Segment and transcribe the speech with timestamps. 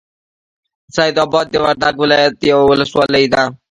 [0.95, 3.43] سیدآباد د وردک ولایت یوه ولسوالۍ ده.